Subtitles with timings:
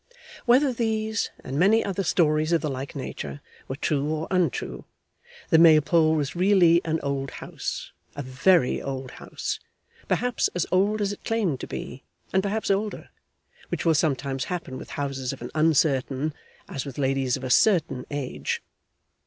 [0.47, 4.85] Whether these, and many other stories of the like nature, were true or untrue,
[5.51, 9.59] the Maypole was really an old house, a very old house,
[10.07, 12.03] perhaps as old as it claimed to be,
[12.33, 13.09] and perhaps older,
[13.69, 16.33] which will sometimes happen with houses of an uncertain,
[16.67, 18.63] as with ladies of a certain, age.